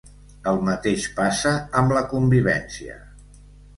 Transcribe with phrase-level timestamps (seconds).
[0.51, 2.99] El mateix passa amb la convivència.